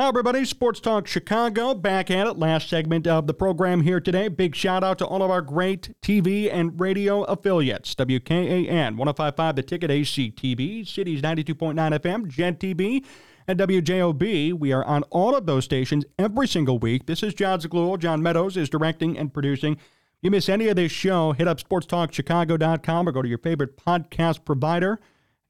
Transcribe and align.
Hi, 0.00 0.08
everybody. 0.08 0.46
Sports 0.46 0.80
Talk 0.80 1.06
Chicago 1.06 1.74
back 1.74 2.10
at 2.10 2.26
it. 2.26 2.38
Last 2.38 2.70
segment 2.70 3.06
of 3.06 3.26
the 3.26 3.34
program 3.34 3.82
here 3.82 4.00
today. 4.00 4.28
Big 4.28 4.54
shout 4.54 4.82
out 4.82 4.96
to 4.96 5.06
all 5.06 5.22
of 5.22 5.30
our 5.30 5.42
great 5.42 5.94
TV 6.00 6.50
and 6.50 6.80
radio 6.80 7.24
affiliates 7.24 7.94
WKAN, 7.96 8.96
1055 8.96 9.56
The 9.56 9.62
Ticket, 9.62 9.90
ACTV, 9.90 10.88
Cities 10.88 11.20
92.9 11.20 11.74
FM, 12.00 12.28
Gen 12.28 12.54
TV, 12.56 13.04
and 13.46 13.60
WJOB. 13.60 14.54
We 14.54 14.72
are 14.72 14.86
on 14.86 15.02
all 15.10 15.36
of 15.36 15.44
those 15.44 15.66
stations 15.66 16.06
every 16.18 16.48
single 16.48 16.78
week. 16.78 17.04
This 17.04 17.22
is 17.22 17.34
Jon 17.34 17.60
Zaghloul. 17.60 17.98
John 17.98 18.22
Meadows 18.22 18.56
is 18.56 18.70
directing 18.70 19.18
and 19.18 19.34
producing. 19.34 19.74
If 19.74 19.80
you 20.22 20.30
miss 20.30 20.48
any 20.48 20.68
of 20.68 20.76
this 20.76 20.92
show, 20.92 21.32
hit 21.32 21.46
up 21.46 21.60
sportstalkchicago.com 21.60 23.06
or 23.06 23.12
go 23.12 23.20
to 23.20 23.28
your 23.28 23.36
favorite 23.36 23.76
podcast 23.76 24.46
provider. 24.46 24.98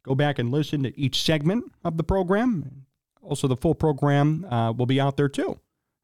Go 0.02 0.16
back 0.16 0.40
and 0.40 0.50
listen 0.50 0.82
to 0.82 1.00
each 1.00 1.22
segment 1.22 1.70
of 1.84 1.96
the 1.96 2.02
program 2.02 2.86
also, 3.22 3.48
the 3.48 3.56
full 3.56 3.74
program 3.74 4.44
uh, 4.46 4.72
will 4.72 4.86
be 4.86 5.00
out 5.00 5.16
there 5.16 5.28
too. 5.28 5.58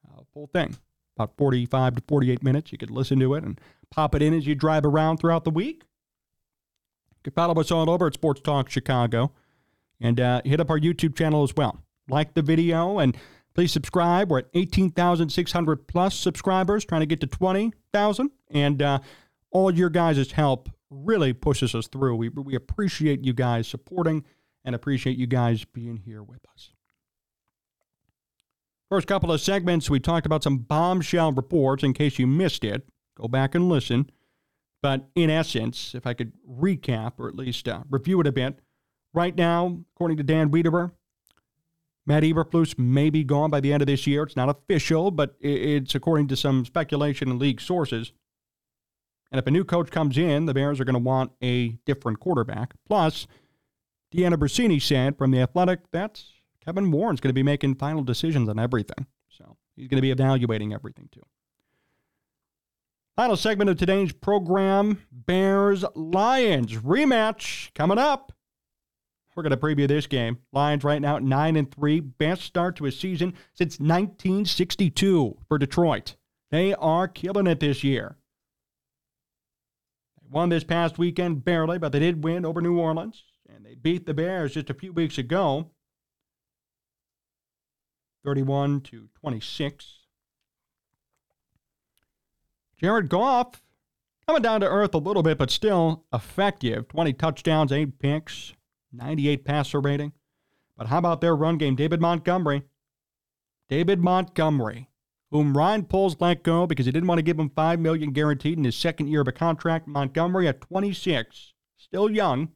Uh, 0.07 0.23
full 0.33 0.49
thing, 0.49 0.77
about 1.17 1.37
45 1.37 1.97
to 1.97 2.03
48 2.07 2.43
minutes. 2.43 2.73
You 2.73 2.79
could 2.79 2.91
listen 2.91 3.19
to 3.21 3.35
it 3.35 3.45
and 3.45 3.61
pop 3.91 4.15
it 4.15 4.23
in 4.23 4.35
as 4.35 4.47
you 4.47 4.55
drive 4.55 4.85
around 4.85 5.19
throughout 5.19 5.45
the 5.45 5.51
week. 5.51 5.85
You 7.11 7.31
can 7.31 7.33
follow 7.33 7.59
us 7.61 7.71
all 7.71 7.89
over 7.89 8.07
at 8.07 8.15
Sports 8.15 8.41
Talk 8.43 8.71
Chicago 8.71 9.33
and 10.01 10.21
uh, 10.21 10.43
hit 10.45 10.61
up 10.61 10.71
our 10.71 10.79
YouTube 10.79 11.17
channel 11.17 11.43
as 11.43 11.55
well. 11.57 11.83
Like 12.09 12.35
the 12.35 12.43
video 12.43 12.99
and 12.99 13.17
please 13.55 13.73
subscribe. 13.73 14.31
We're 14.31 14.41
at 14.41 14.49
18,600 14.55 15.89
plus 15.89 16.15
subscribers, 16.15 16.85
trying 16.85 17.01
to 17.01 17.07
get 17.07 17.21
to 17.23 17.27
20,000. 17.27 18.31
And 18.51 18.83
uh, 18.83 18.99
all 19.51 19.75
your 19.75 19.91
guys' 19.91 20.33
help 20.33 20.69
really 20.91 21.33
pushes 21.33 21.75
us 21.75 21.89
through. 21.89 22.17
We, 22.17 22.29
we 22.29 22.55
appreciate 22.55 23.25
you 23.25 23.33
guys 23.33 23.67
supporting 23.67 24.25
and 24.65 24.75
appreciate 24.75 25.17
you 25.17 25.27
guys 25.27 25.65
being 25.65 25.97
here 25.97 26.23
with 26.23 26.41
us. 26.53 26.76
First 28.89 29.09
couple 29.09 29.33
of 29.33 29.41
segments, 29.41 29.91
we 29.91 29.99
talked 29.99 30.27
about 30.27 30.45
some 30.45 30.59
bombshell 30.59 31.33
reports. 31.33 31.83
In 31.83 31.93
case 31.93 32.19
you 32.19 32.27
missed 32.27 32.65
it, 32.65 32.89
go 33.17 33.27
back 33.27 33.55
and 33.55 33.69
listen. 33.69 34.11
But 34.81 35.09
in 35.17 35.29
essence, 35.29 35.95
if 35.95 36.07
I 36.07 36.15
could 36.15 36.33
recap 36.49 37.15
or 37.19 37.29
at 37.29 37.35
least 37.35 37.67
uh, 37.67 37.83
review 37.91 38.21
it 38.21 38.27
a 38.29 38.33
bit, 38.33 38.61
right 39.13 39.35
now, 39.35 39.81
according 39.95 40.19
to 40.19 40.23
Dan 40.23 40.51
Wiederer, 40.51 40.93
Matt 42.07 42.23
Eberflus 42.23 42.79
may 42.79 43.11
be 43.11 43.25
gone 43.25 43.51
by 43.51 43.59
the 43.59 43.73
end 43.73 43.83
of 43.83 43.89
this 43.89 44.07
year. 44.07 44.23
It's 44.23 44.37
not 44.37 44.49
official, 44.49 45.11
but 45.11 45.35
it's 45.41 45.97
according 45.97 46.29
to 46.29 46.37
some 46.37 46.65
speculation 46.65 47.29
and 47.31 47.41
league 47.41 47.61
sources. 47.61 48.13
And 49.33 49.41
if 49.41 49.47
a 49.49 49.51
new 49.51 49.65
coach 49.65 49.91
comes 49.91 50.17
in, 50.17 50.47
the 50.47 50.55
Bears 50.55 50.79
are 50.79 50.85
going 50.85 50.95
to 50.95 51.01
want 51.01 51.33
a 51.43 51.71
different 51.85 52.21
quarterback. 52.21 52.75
Plus, 52.87 53.27
Dianna 54.15 54.37
Russini 54.37 54.81
said 54.81 55.19
from 55.19 55.33
The 55.33 55.41
Athletic 55.41 55.91
that's 55.91 56.35
Kevin 56.67 56.91
Warren's 56.91 57.21
going 57.21 57.31
to 57.31 57.35
be 57.35 57.45
making 57.45 57.77
final 57.77 58.03
decisions 58.03 58.49
on 58.49 58.59
everything. 58.59 59.07
So 59.29 59.57
he's 59.77 59.87
going 59.89 59.99
to 59.99 60.03
be 60.03 60.11
evaluating 60.11 60.75
everything 60.75 61.09
too. 61.13 61.23
Final 63.15 63.37
segment 63.37 63.71
of 63.71 63.79
today's 63.79 64.13
program 64.13 65.03
Bears 65.11 65.85
Lions 65.95 66.75
rematch 66.75 67.73
coming 67.75 67.99
up. 67.99 68.33
We're 69.35 69.43
going 69.43 69.51
to 69.51 69.57
preview 69.57 69.87
this 69.87 70.07
game. 70.07 70.39
Lions 70.53 70.83
right 70.83 71.01
now 71.01 71.19
9 71.19 71.57
and 71.57 71.71
3, 71.71 72.01
best 72.01 72.43
start 72.43 72.77
to 72.77 72.87
a 72.87 72.93
season 72.93 73.35
since 73.53 73.79
1962 73.79 75.37
for 75.47 75.59
Detroit. 75.59 76.17
They 76.51 76.75
are 76.75 77.07
killing 77.07 77.47
it 77.47 77.61
this 77.61 77.85
year. 77.85 78.17
They 80.21 80.29
won 80.31 80.49
this 80.49 80.65
past 80.65 80.99
weekend 80.99 81.45
barely, 81.45 81.79
but 81.79 81.93
they 81.93 82.01
did 82.01 82.25
win 82.25 82.45
over 82.45 82.63
New 82.63 82.79
Orleans 82.79 83.25
and 83.55 83.65
they 83.65 83.75
beat 83.75 84.07
the 84.07 84.15
Bears 84.15 84.55
just 84.55 84.71
a 84.71 84.75
few 84.75 84.93
weeks 84.93 85.19
ago. 85.19 85.71
31 88.27 88.81
to 88.81 89.09
26. 89.21 90.01
Jared 92.77 93.09
Goff 93.09 93.63
coming 94.27 94.43
down 94.43 94.61
to 94.61 94.69
earth 94.69 94.95
a 94.95 94.99
little 94.99 95.23
bit, 95.23 95.39
but 95.39 95.49
still 95.49 96.05
effective. 96.13 96.89
20 96.89 97.13
touchdowns, 97.13 97.71
8 97.71 98.01
picks, 98.01 98.53
98 98.93 99.45
passer 99.45 99.81
rating. 99.81 100.13
But 100.77 100.89
how 100.89 100.99
about 100.99 101.21
their 101.21 101.37
run 101.37 101.57
game? 101.57 101.77
David 101.77 102.01
Montgomery. 102.01 102.65
David 103.69 104.01
Montgomery, 104.01 104.91
whom 105.31 105.57
Ryan 105.57 105.85
Poles 105.85 106.17
let 106.19 106.43
go 106.43 106.67
because 106.67 106.87
he 106.87 106.93
didn't 106.93 107.09
want 107.09 107.21
to 107.21 107.23
give 107.23 107.39
him 107.39 107.51
$5 107.51 107.79
million 107.79 108.13
guaranteed 108.13 108.59
in 108.59 108.65
his 108.65 108.77
second 108.77 109.07
year 109.07 109.21
of 109.21 109.29
a 109.29 109.33
contract. 109.33 109.87
Montgomery 109.87 110.49
at 110.49 110.61
26, 110.61 111.53
still 111.77 112.11
young, 112.11 112.49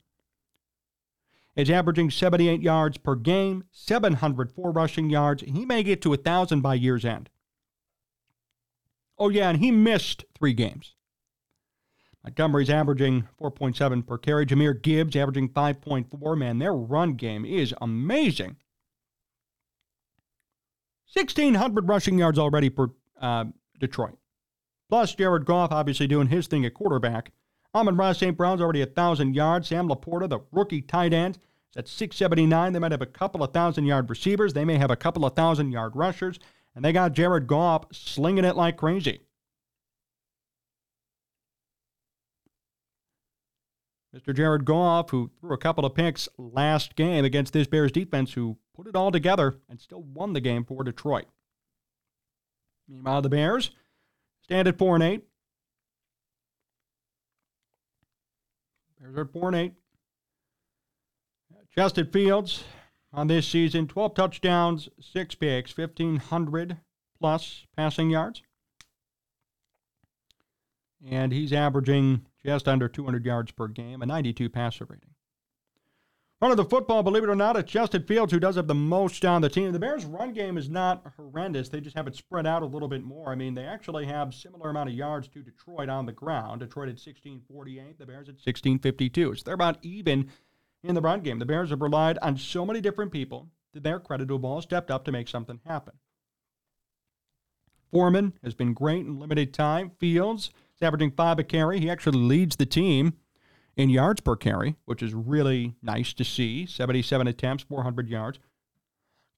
is 1.56 1.70
averaging 1.70 2.10
78 2.10 2.62
yards 2.62 2.96
per 2.96 3.14
game, 3.14 3.64
704 3.72 4.70
rushing 4.70 5.10
yards. 5.10 5.42
He 5.42 5.64
may 5.64 5.82
get 5.82 6.00
to 6.02 6.10
1,000 6.10 6.60
by 6.60 6.74
year's 6.74 7.04
end. 7.04 7.28
Oh, 9.18 9.28
yeah, 9.28 9.50
and 9.50 9.58
he 9.58 9.70
missed 9.70 10.24
three 10.38 10.54
games. 10.54 10.94
Montgomery's 12.24 12.70
averaging 12.70 13.28
4.7 13.40 14.06
per 14.06 14.18
carry. 14.18 14.46
Jahmyr 14.46 14.80
Gibbs 14.80 15.16
averaging 15.16 15.48
5.4. 15.50 16.38
Man, 16.38 16.58
their 16.58 16.74
run 16.74 17.14
game 17.14 17.44
is 17.44 17.74
amazing. 17.80 18.56
1,600 21.14 21.88
rushing 21.88 22.18
yards 22.18 22.38
already 22.38 22.68
for 22.68 22.90
uh, 23.20 23.46
Detroit. 23.78 24.18
Plus, 24.88 25.14
Jared 25.14 25.44
Goff 25.44 25.72
obviously 25.72 26.06
doing 26.06 26.28
his 26.28 26.46
thing 26.46 26.64
at 26.64 26.74
quarterback. 26.74 27.32
Amon-Ra 27.74 28.12
St. 28.12 28.36
Brown's 28.36 28.60
already 28.60 28.82
a 28.82 28.86
1,000 28.86 29.34
yards. 29.34 29.68
Sam 29.68 29.88
LaPorta, 29.88 30.28
the 30.28 30.40
rookie 30.50 30.82
tight 30.82 31.12
end, 31.12 31.36
is 31.70 31.76
at 31.76 31.88
679. 31.88 32.72
They 32.72 32.78
might 32.78 32.92
have 32.92 33.02
a 33.02 33.06
couple 33.06 33.42
of 33.42 33.52
thousand 33.52 33.86
yard 33.86 34.10
receivers. 34.10 34.52
They 34.52 34.64
may 34.64 34.76
have 34.78 34.90
a 34.90 34.96
couple 34.96 35.24
of 35.24 35.34
thousand 35.34 35.70
yard 35.70 35.94
rushers. 35.94 36.38
And 36.74 36.84
they 36.84 36.92
got 36.92 37.12
Jared 37.12 37.46
Goff 37.46 37.84
slinging 37.92 38.44
it 38.44 38.56
like 38.56 38.76
crazy. 38.76 39.20
Mr. 44.14 44.34
Jared 44.34 44.64
Goff, 44.64 45.10
who 45.10 45.30
threw 45.40 45.52
a 45.52 45.58
couple 45.58 45.86
of 45.86 45.94
picks 45.94 46.28
last 46.36 46.96
game 46.96 47.24
against 47.24 47.52
this 47.52 47.68
Bears 47.68 47.92
defense, 47.92 48.32
who 48.32 48.56
put 48.74 48.88
it 48.88 48.96
all 48.96 49.12
together 49.12 49.58
and 49.68 49.80
still 49.80 50.02
won 50.02 50.32
the 50.32 50.40
game 50.40 50.64
for 50.64 50.82
Detroit. 50.82 51.26
Meanwhile, 52.88 53.22
the 53.22 53.28
Bears 53.28 53.70
stand 54.42 54.66
at 54.66 54.78
4 54.78 54.96
and 54.96 55.04
8. 55.04 55.24
4 59.00 59.48
and 59.48 59.56
8. 59.56 59.72
Justin 61.74 62.10
Fields 62.10 62.64
on 63.12 63.26
this 63.26 63.46
season 63.46 63.86
12 63.86 64.14
touchdowns, 64.14 64.88
6 65.00 65.34
picks, 65.36 65.76
1,500 65.76 66.78
plus 67.18 67.66
passing 67.76 68.10
yards. 68.10 68.42
And 71.08 71.32
he's 71.32 71.52
averaging 71.52 72.26
just 72.44 72.68
under 72.68 72.88
200 72.88 73.24
yards 73.24 73.52
per 73.52 73.68
game, 73.68 74.02
a 74.02 74.06
92 74.06 74.50
passer 74.50 74.84
rating. 74.84 75.09
Run 76.40 76.52
of 76.52 76.56
the 76.56 76.64
football, 76.64 77.02
believe 77.02 77.22
it 77.22 77.28
or 77.28 77.36
not, 77.36 77.58
it's 77.58 77.70
Justin 77.70 78.02
Fields 78.04 78.32
who 78.32 78.40
does 78.40 78.56
have 78.56 78.66
the 78.66 78.74
most 78.74 79.26
on 79.26 79.42
the 79.42 79.50
team. 79.50 79.72
The 79.72 79.78
Bears' 79.78 80.06
run 80.06 80.32
game 80.32 80.56
is 80.56 80.70
not 80.70 81.04
horrendous. 81.18 81.68
They 81.68 81.82
just 81.82 81.96
have 81.96 82.06
it 82.06 82.16
spread 82.16 82.46
out 82.46 82.62
a 82.62 82.66
little 82.66 82.88
bit 82.88 83.04
more. 83.04 83.30
I 83.30 83.34
mean, 83.34 83.54
they 83.54 83.66
actually 83.66 84.06
have 84.06 84.32
similar 84.32 84.70
amount 84.70 84.88
of 84.88 84.94
yards 84.94 85.28
to 85.28 85.42
Detroit 85.42 85.90
on 85.90 86.06
the 86.06 86.12
ground. 86.12 86.60
Detroit 86.60 86.88
at 86.88 86.96
1648, 86.96 87.98
the 87.98 88.06
Bears 88.06 88.30
at 88.30 88.36
1652. 88.36 89.34
So 89.34 89.42
they're 89.44 89.52
about 89.52 89.80
even 89.82 90.30
in 90.82 90.94
the 90.94 91.02
run 91.02 91.20
game. 91.20 91.40
The 91.40 91.44
Bears 91.44 91.68
have 91.68 91.82
relied 91.82 92.16
on 92.22 92.38
so 92.38 92.64
many 92.64 92.80
different 92.80 93.12
people. 93.12 93.48
that 93.74 93.82
their 93.82 94.00
credit, 94.00 94.28
who 94.28 94.34
have 94.36 94.44
all 94.44 94.62
stepped 94.62 94.90
up 94.90 95.04
to 95.04 95.12
make 95.12 95.28
something 95.28 95.60
happen. 95.66 95.92
Foreman 97.92 98.32
has 98.42 98.54
been 98.54 98.72
great 98.72 99.04
in 99.04 99.18
limited 99.18 99.52
time. 99.52 99.90
Fields 99.98 100.50
is 100.74 100.82
averaging 100.82 101.10
five 101.10 101.38
a 101.38 101.44
carry. 101.44 101.80
He 101.80 101.90
actually 101.90 102.18
leads 102.18 102.56
the 102.56 102.64
team 102.64 103.12
in 103.80 103.90
yards 103.90 104.20
per 104.20 104.36
carry, 104.36 104.76
which 104.84 105.02
is 105.02 105.14
really 105.14 105.74
nice 105.82 106.12
to 106.14 106.24
see. 106.24 106.66
77 106.66 107.26
attempts, 107.26 107.64
400 107.64 108.08
yards. 108.08 108.38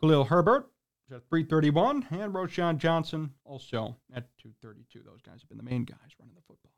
Khalil 0.01 0.25
Herbert 0.25 0.69
at 1.11 1.29
331, 1.29 2.07
and 2.11 2.33
Roschon 2.33 2.79
Johnson 2.79 3.33
also 3.45 3.97
at 4.15 4.27
232. 4.39 5.01
Those 5.05 5.23
guys 5.23 5.41
have 5.41 5.49
been 5.49 5.59
the 5.59 5.65
main 5.65 5.85
guys 5.85 5.99
running 6.19 6.35
the 6.35 6.41
football. 6.41 6.73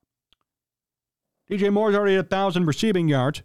DJ 1.51 1.73
Moore's 1.73 1.95
already 1.95 2.17
at 2.17 2.31
1,000 2.31 2.67
receiving 2.67 3.09
yards 3.09 3.43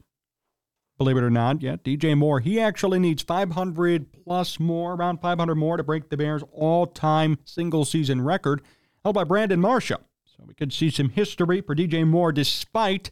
believe 1.00 1.18
it 1.18 1.24
or 1.24 1.32
not. 1.32 1.64
Yeah, 1.64 1.78
DJ 1.78 2.16
Moore, 2.16 2.42
he 2.42 2.60
actually 2.60 3.00
needs 3.00 3.24
500 3.24 4.12
plus 4.12 4.60
more, 4.60 4.94
around 4.94 5.22
500 5.22 5.56
more 5.56 5.78
to 5.78 5.84
break 5.84 6.10
the 6.10 6.18
Bears' 6.18 6.44
all 6.52 6.86
time 6.86 7.40
single 7.46 7.86
season 7.86 8.22
record, 8.22 8.62
held 9.04 9.16
by 9.16 9.24
Brandon 9.24 9.60
Marshall. 9.60 10.02
So 10.26 10.44
we 10.46 10.54
could 10.54 10.74
see 10.74 10.92
some 10.92 11.10
history 11.10 11.62
for 11.62 11.74
DJ 11.74 12.06
Moore 12.06 12.32
despite 12.32 13.10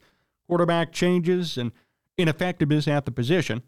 quarterback 0.48 0.92
changes 0.92 1.58
and 1.58 1.72
ineffectiveness 2.18 2.88
at 2.88 3.06
the 3.06 3.12
position. 3.12 3.62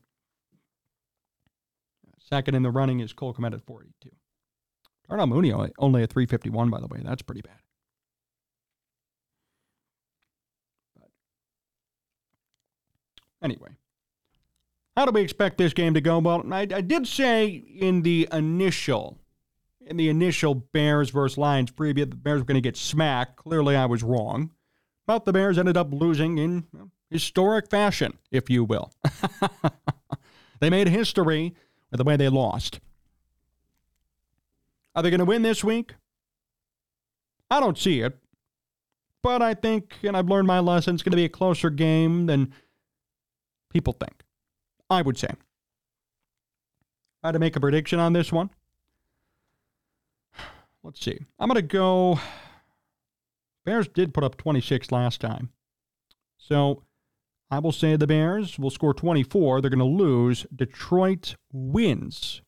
Second 2.19 2.55
in 2.55 2.63
the 2.63 2.71
running 2.71 2.99
is 2.99 3.13
Cole 3.13 3.33
Kmet 3.33 3.53
at 3.53 3.61
42. 3.61 4.09
Darnell 5.07 5.27
Mooney 5.27 5.51
only 5.51 6.03
at 6.03 6.11
351, 6.11 6.69
by 6.69 6.79
the 6.79 6.87
way. 6.87 7.01
That's 7.03 7.23
pretty 7.23 7.41
bad. 7.41 7.57
But 10.99 11.09
anyway, 13.41 13.69
how 14.95 15.05
do 15.05 15.11
we 15.11 15.21
expect 15.21 15.57
this 15.57 15.73
game 15.73 15.95
to 15.95 16.01
go? 16.01 16.19
Well, 16.19 16.43
I, 16.53 16.61
I 16.61 16.81
did 16.81 17.07
say 17.07 17.47
in 17.47 18.03
the 18.03 18.27
initial 18.31 19.17
in 19.89 19.97
the 19.97 20.09
initial 20.09 20.53
Bears 20.53 21.09
versus 21.09 21.37
Lions 21.37 21.71
preview, 21.71 22.07
the 22.07 22.15
Bears 22.15 22.41
were 22.41 22.45
going 22.45 22.55
to 22.55 22.61
get 22.61 22.77
smacked. 22.77 23.37
Clearly, 23.37 23.75
I 23.75 23.87
was 23.87 24.03
wrong. 24.03 24.51
But 25.09 25.25
the 25.25 25.33
Bears 25.33 25.57
ended 25.57 25.75
up 25.75 25.91
losing 25.91 26.37
in 26.37 26.65
historic 27.09 27.67
fashion, 27.67 28.19
if 28.29 28.47
you 28.47 28.63
will. 28.63 28.91
they 30.59 30.69
made 30.69 30.87
history 30.87 31.55
with 31.89 31.97
the 31.97 32.03
way 32.03 32.15
they 32.15 32.29
lost. 32.29 32.79
Are 34.93 35.01
they 35.01 35.09
going 35.09 35.17
to 35.17 35.25
win 35.25 35.41
this 35.41 35.63
week? 35.63 35.95
I 37.49 37.59
don't 37.59 37.75
see 37.75 38.01
it. 38.01 38.19
But 39.23 39.41
I 39.41 39.55
think, 39.55 39.95
and 40.03 40.15
I've 40.15 40.29
learned 40.29 40.45
my 40.45 40.59
lesson, 40.59 40.93
it's 40.93 41.01
going 41.01 41.13
to 41.13 41.17
be 41.17 41.25
a 41.25 41.29
closer 41.29 41.71
game 41.71 42.27
than 42.27 42.53
people 43.71 43.93
think. 43.93 44.21
I 44.91 45.01
would 45.01 45.17
say. 45.17 45.31
I 47.23 47.29
had 47.29 47.31
to 47.31 47.39
make 47.39 47.55
a 47.55 47.59
prediction 47.59 47.97
on 47.97 48.13
this 48.13 48.31
one. 48.31 48.51
Let's 50.83 51.01
see. 51.03 51.17
I'm 51.39 51.49
going 51.49 51.55
to 51.55 51.63
go. 51.63 52.19
Bears 53.69 53.87
did 53.87 54.15
put 54.15 54.23
up 54.23 54.35
26 54.35 54.91
last 54.91 55.21
time. 55.21 55.51
So 56.37 56.85
I 57.51 57.59
will 57.59 57.71
say 57.71 57.95
the 57.95 58.07
Bears 58.07 58.57
will 58.57 58.71
score 58.71 58.95
24. 58.95 59.61
They're 59.61 59.69
going 59.69 59.77
to 59.77 59.85
lose. 59.85 60.47
Detroit 60.55 61.35
wins. 61.53 62.41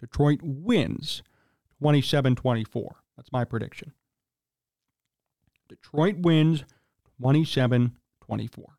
Detroit 0.00 0.40
wins 0.42 1.22
27 1.80 2.36
24. 2.36 2.96
That's 3.18 3.30
my 3.32 3.44
prediction. 3.44 3.92
Detroit 5.68 6.20
wins 6.20 6.64
27 7.20 7.98
24. 8.22 8.78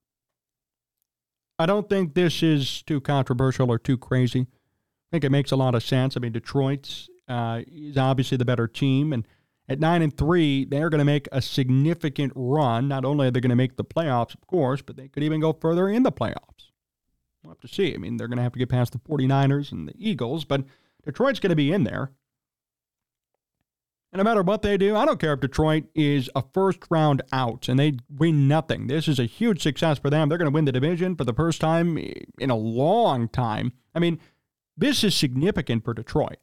I 1.60 1.66
don't 1.68 1.88
think 1.88 2.16
this 2.16 2.42
is 2.42 2.82
too 2.82 3.00
controversial 3.00 3.70
or 3.70 3.78
too 3.78 4.00
crazy. 4.00 4.42
I 4.42 5.08
think 5.12 5.24
it 5.24 5.32
makes 5.32 5.52
a 5.52 5.56
lot 5.56 5.76
of 5.76 5.84
sense. 5.84 6.18
I 6.18 6.22
mean, 6.22 6.32
Detroit 6.32 7.08
uh, 7.28 7.62
is 7.68 7.98
obviously 7.98 8.38
the 8.38 8.46
better 8.46 8.68
team, 8.68 9.14
and 9.14 9.28
at 9.70 9.80
nine 9.80 10.02
and 10.02 10.16
three, 10.16 10.66
they're 10.66 10.90
going 10.90 11.00
to 11.00 11.06
make 11.06 11.28
a 11.32 11.42
significant 11.42 12.32
run. 12.36 12.88
Not 12.88 13.06
only 13.06 13.28
are 13.28 13.32
they 13.32 13.42
going 13.42 13.50
to 13.50 13.56
make 13.56 13.76
the 13.76 13.84
playoffs, 13.84 14.34
of 14.34 14.48
course, 14.48 14.82
but 14.82 14.96
they 14.96 15.08
could 15.08 15.24
even 15.24 15.42
go 15.42 15.54
further 15.54 15.90
in 15.90 16.04
the 16.04 16.12
playoffs. 16.12 16.72
We'll 17.44 17.52
have 17.52 17.60
to 17.62 17.68
see. 17.68 17.94
I 17.94 17.98
mean, 17.98 18.18
they're 18.18 18.28
going 18.28 18.38
to 18.38 18.44
have 18.44 18.54
to 18.54 18.60
get 18.60 18.70
past 18.70 18.94
the 18.94 19.00
49ers 19.00 19.72
and 19.72 19.88
the 19.88 19.94
Eagles, 19.98 20.46
but 20.46 20.64
Detroit's 21.06 21.40
going 21.40 21.50
to 21.50 21.56
be 21.56 21.72
in 21.72 21.84
there. 21.84 22.12
And 24.12 24.20
no 24.20 24.24
matter 24.24 24.42
what 24.42 24.62
they 24.62 24.78
do, 24.78 24.96
I 24.96 25.06
don't 25.06 25.20
care 25.20 25.34
if 25.34 25.42
Detroit 25.42 25.84
is 25.94 26.30
a 26.34 26.44
first 26.54 26.80
round 26.90 27.22
out 27.34 27.68
and 27.68 27.78
they 27.78 27.98
win 28.10 28.48
nothing. 28.48 28.88
This 28.88 29.08
is 29.08 29.20
a 29.20 29.26
huge 29.26 29.62
success 29.62 30.00
for 30.00 30.10
them. 30.10 30.30
They're 30.30 30.38
going 30.38 30.50
to 30.50 30.56
win 30.56 30.66
the 30.66 30.72
division 30.72 31.16
for 31.16 31.26
the 31.26 31.34
first 31.34 31.60
time 31.60 31.98
in 32.40 32.50
a 32.50 32.56
long 32.56 33.28
time. 33.28 33.74
I 33.94 34.00
mean, 34.00 34.20
this 34.78 35.04
is 35.04 35.14
significant 35.14 35.84
for 35.84 35.94
Detroit. 35.94 36.38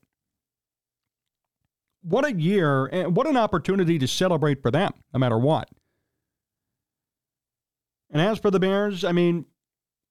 What 2.07 2.25
a 2.27 2.33
year 2.33 2.87
and 2.87 3.17
what 3.17 3.27
an 3.27 3.37
opportunity 3.37 3.99
to 3.99 4.07
celebrate 4.07 4.63
for 4.63 4.71
them, 4.71 4.93
no 5.13 5.19
matter 5.19 5.39
what. 5.39 5.69
And 8.11 8.21
as 8.21 8.39
for 8.39 8.51
the 8.51 8.61
Bears, 8.61 9.05
I 9.05 9.13
mean, 9.13 9.47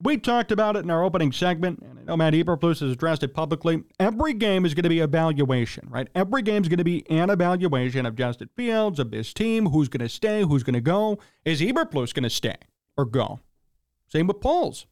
we 0.02 0.18
talked 0.18 0.52
about 0.52 0.76
it 0.76 0.80
in 0.80 0.90
our 0.90 1.02
opening 1.02 1.32
segment, 1.32 1.78
and 1.78 1.98
I 1.98 2.02
know 2.02 2.16
Matt 2.16 2.34
Eberflus 2.34 2.80
has 2.80 2.90
addressed 2.90 3.22
it 3.22 3.32
publicly. 3.32 3.84
Every 3.98 4.34
game 4.34 4.66
is 4.66 4.74
going 4.74 4.82
to 4.82 4.88
be 4.88 5.00
evaluation, 5.00 5.88
right? 5.88 6.08
Every 6.14 6.42
game 6.42 6.62
is 6.62 6.68
going 6.68 6.78
to 6.78 6.84
be 6.84 7.08
an 7.08 7.30
evaluation 7.30 8.04
of 8.04 8.16
Justin 8.16 8.50
Fields, 8.56 8.98
of 8.98 9.10
this 9.10 9.32
team, 9.32 9.66
who's 9.66 9.88
going 9.88 10.02
to 10.02 10.08
stay, 10.08 10.42
who's 10.42 10.64
going 10.64 10.74
to 10.74 10.80
go. 10.80 11.18
Is 11.44 11.60
Eberflus 11.60 12.12
going 12.12 12.24
to 12.24 12.30
stay 12.30 12.56
or 12.96 13.04
go? 13.04 13.40
Same 14.08 14.26
with 14.26 14.40
Poles. 14.40 14.86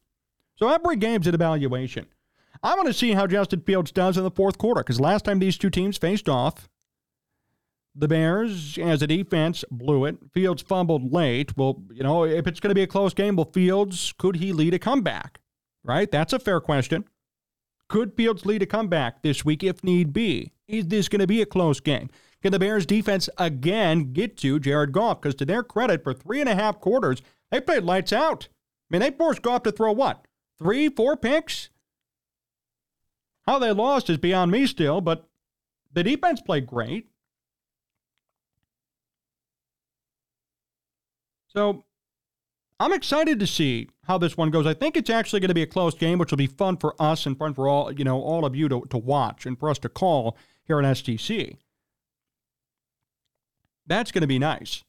So 0.55 0.69
every 0.69 0.95
game's 0.95 1.27
an 1.27 1.35
evaluation. 1.35 2.07
I 2.63 2.75
want 2.75 2.87
to 2.87 2.93
see 2.93 3.11
how 3.11 3.27
Justin 3.27 3.61
Fields 3.61 3.91
does 3.91 4.17
in 4.17 4.23
the 4.23 4.31
fourth 4.31 4.57
quarter 4.57 4.81
because 4.81 4.99
last 4.99 5.25
time 5.25 5.39
these 5.39 5.57
two 5.57 5.69
teams 5.69 5.97
faced 5.97 6.29
off, 6.29 6.69
the 7.95 8.07
Bears, 8.07 8.77
as 8.77 9.01
a 9.01 9.07
defense, 9.07 9.63
blew 9.69 10.05
it. 10.05 10.17
Fields 10.33 10.61
fumbled 10.61 11.11
late. 11.11 11.55
Well, 11.55 11.83
you 11.91 12.03
know, 12.03 12.23
if 12.23 12.47
it's 12.47 12.59
going 12.59 12.69
to 12.69 12.75
be 12.75 12.83
a 12.83 12.87
close 12.87 13.13
game, 13.13 13.35
well, 13.35 13.49
Fields, 13.53 14.13
could 14.17 14.37
he 14.37 14.51
lead 14.51 14.73
a 14.73 14.79
comeback? 14.79 15.41
Right? 15.83 16.09
That's 16.09 16.33
a 16.33 16.39
fair 16.39 16.59
question. 16.59 17.05
Could 17.89 18.15
Fields 18.15 18.45
lead 18.45 18.63
a 18.63 18.65
comeback 18.65 19.21
this 19.21 19.45
week 19.45 19.63
if 19.63 19.83
need 19.83 20.13
be? 20.13 20.53
Is 20.67 20.87
this 20.87 21.09
going 21.09 21.19
to 21.19 21.27
be 21.27 21.41
a 21.41 21.45
close 21.45 21.79
game? 21.79 22.09
Can 22.41 22.51
the 22.51 22.59
Bears 22.59 22.85
defense 22.85 23.29
again 23.37 24.11
get 24.13 24.37
to 24.37 24.59
Jared 24.59 24.91
Goff? 24.91 25.21
Because 25.21 25.35
to 25.35 25.45
their 25.45 25.63
credit, 25.63 26.03
for 26.03 26.13
three 26.13 26.39
and 26.39 26.49
a 26.49 26.55
half 26.55 26.79
quarters, 26.79 27.21
they 27.51 27.61
played 27.61 27.83
lights 27.83 28.11
out. 28.11 28.47
I 28.51 28.87
mean, 28.89 29.01
they 29.01 29.11
forced 29.11 29.41
Goff 29.41 29.63
to 29.63 29.71
throw 29.71 29.91
what? 29.91 30.25
Three, 30.57 30.89
four 30.89 31.15
picks? 31.15 31.69
How 33.45 33.59
they 33.59 33.71
lost 33.71 34.09
is 34.09 34.17
beyond 34.17 34.51
me 34.51 34.65
still, 34.65 35.01
but 35.01 35.27
the 35.91 36.03
defense 36.03 36.41
played 36.41 36.65
great. 36.65 37.07
So 41.55 41.85
I'm 42.79 42.93
excited 42.93 43.39
to 43.39 43.47
see 43.47 43.89
how 44.05 44.17
this 44.17 44.35
one 44.35 44.49
goes. 44.49 44.65
I 44.65 44.73
think 44.73 44.97
it's 44.97 45.09
actually 45.09 45.39
going 45.39 45.49
to 45.49 45.55
be 45.55 45.61
a 45.61 45.67
close 45.67 45.93
game, 45.93 46.17
which 46.19 46.31
will 46.31 46.37
be 46.37 46.47
fun 46.47 46.77
for 46.77 46.95
us 46.99 47.25
and 47.25 47.37
fun 47.37 47.53
for 47.53 47.67
all, 47.67 47.91
you 47.91 48.03
know, 48.03 48.21
all 48.21 48.45
of 48.45 48.55
you 48.55 48.67
to, 48.69 48.83
to 48.89 48.97
watch 48.97 49.45
and 49.45 49.57
for 49.57 49.69
us 49.69 49.79
to 49.79 49.89
call 49.89 50.37
here 50.65 50.79
at 50.79 50.85
STC. 50.85 51.57
That's 53.85 54.11
going 54.11 54.21
to 54.21 54.27
be 54.27 54.39
nice. 54.39 54.83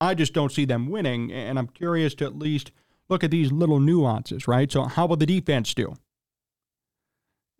I 0.00 0.14
just 0.14 0.32
don't 0.32 0.52
see 0.52 0.64
them 0.64 0.88
winning, 0.88 1.32
and 1.32 1.58
I'm 1.58 1.66
curious 1.66 2.14
to 2.16 2.24
at 2.24 2.38
least 2.38 2.70
look 3.08 3.24
at 3.24 3.30
these 3.30 3.50
little 3.50 3.80
nuances, 3.80 4.46
right? 4.46 4.70
So, 4.70 4.84
how 4.84 5.06
will 5.06 5.16
the 5.16 5.26
defense 5.26 5.74
do? 5.74 5.94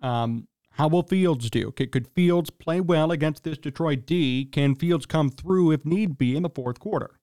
Um, 0.00 0.46
how 0.72 0.86
will 0.86 1.02
Fields 1.02 1.50
do? 1.50 1.72
Could, 1.72 1.90
could 1.90 2.06
Fields 2.06 2.50
play 2.50 2.80
well 2.80 3.10
against 3.10 3.42
this 3.42 3.58
Detroit 3.58 4.06
D? 4.06 4.44
Can 4.44 4.76
Fields 4.76 5.06
come 5.06 5.30
through 5.30 5.72
if 5.72 5.84
need 5.84 6.16
be 6.16 6.36
in 6.36 6.44
the 6.44 6.50
fourth 6.50 6.78
quarter? 6.78 7.17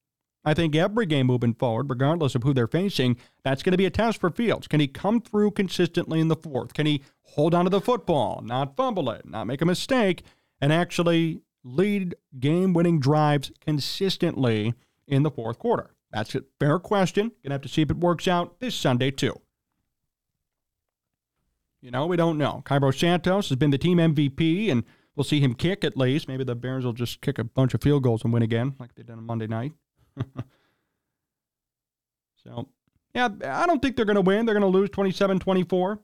I 0.46 0.54
think 0.54 0.76
every 0.76 1.06
game 1.06 1.26
moving 1.26 1.54
forward, 1.54 1.90
regardless 1.90 2.36
of 2.36 2.44
who 2.44 2.54
they're 2.54 2.68
facing, 2.68 3.16
that's 3.42 3.64
going 3.64 3.72
to 3.72 3.76
be 3.76 3.84
a 3.84 3.90
test 3.90 4.20
for 4.20 4.30
Fields. 4.30 4.68
Can 4.68 4.78
he 4.78 4.86
come 4.86 5.20
through 5.20 5.50
consistently 5.50 6.20
in 6.20 6.28
the 6.28 6.36
fourth? 6.36 6.72
Can 6.72 6.86
he 6.86 7.02
hold 7.22 7.52
on 7.52 7.64
to 7.64 7.70
the 7.70 7.80
football, 7.80 8.40
not 8.44 8.76
fumble 8.76 9.10
it, 9.10 9.28
not 9.28 9.48
make 9.48 9.60
a 9.60 9.66
mistake, 9.66 10.22
and 10.60 10.72
actually 10.72 11.40
lead 11.64 12.14
game 12.38 12.72
winning 12.72 13.00
drives 13.00 13.50
consistently 13.60 14.74
in 15.08 15.24
the 15.24 15.32
fourth 15.32 15.58
quarter? 15.58 15.90
That's 16.12 16.36
a 16.36 16.44
fair 16.60 16.78
question. 16.78 17.32
Gonna 17.42 17.54
have 17.54 17.62
to 17.62 17.68
see 17.68 17.82
if 17.82 17.90
it 17.90 17.96
works 17.96 18.28
out 18.28 18.60
this 18.60 18.76
Sunday, 18.76 19.10
too. 19.10 19.40
You 21.82 21.90
know, 21.90 22.06
we 22.06 22.16
don't 22.16 22.38
know. 22.38 22.62
Cairo 22.64 22.92
Santos 22.92 23.48
has 23.48 23.56
been 23.56 23.70
the 23.70 23.78
team 23.78 23.98
MVP, 23.98 24.70
and 24.70 24.84
we'll 25.16 25.24
see 25.24 25.40
him 25.40 25.54
kick 25.54 25.82
at 25.82 25.96
least. 25.96 26.28
Maybe 26.28 26.44
the 26.44 26.54
Bears 26.54 26.84
will 26.84 26.92
just 26.92 27.20
kick 27.20 27.36
a 27.40 27.44
bunch 27.44 27.74
of 27.74 27.82
field 27.82 28.04
goals 28.04 28.22
and 28.22 28.32
win 28.32 28.44
again, 28.44 28.76
like 28.78 28.94
they 28.94 29.02
did 29.02 29.12
on 29.12 29.24
Monday 29.24 29.48
night. 29.48 29.72
so, 32.44 32.68
yeah, 33.14 33.28
I 33.44 33.66
don't 33.66 33.80
think 33.80 33.96
they're 33.96 34.04
going 34.04 34.16
to 34.16 34.20
win. 34.20 34.46
They're 34.46 34.54
going 34.54 34.72
to 34.72 34.78
lose 34.78 34.90
27 34.90 35.38
24. 35.38 36.00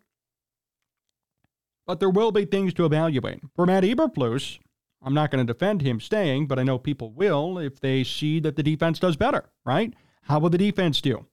But 1.86 2.00
there 2.00 2.10
will 2.10 2.32
be 2.32 2.44
things 2.44 2.72
to 2.74 2.84
evaluate. 2.84 3.40
For 3.56 3.66
Matt 3.66 3.84
Eberflus, 3.84 4.58
I'm 5.02 5.14
not 5.14 5.30
going 5.30 5.44
to 5.44 5.52
defend 5.52 5.82
him 5.82 6.00
staying, 6.00 6.46
but 6.46 6.58
I 6.58 6.62
know 6.62 6.78
people 6.78 7.10
will 7.10 7.58
if 7.58 7.80
they 7.80 8.04
see 8.04 8.38
that 8.40 8.56
the 8.56 8.62
defense 8.62 8.98
does 8.98 9.16
better, 9.16 9.50
right? 9.64 9.92
How 10.22 10.38
will 10.38 10.50
the 10.50 10.58
defense 10.58 11.00
do 11.00 11.26